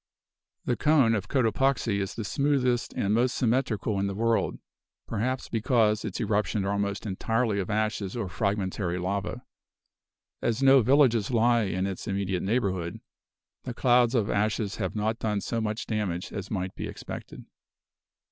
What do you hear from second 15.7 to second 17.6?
damage as might be expected.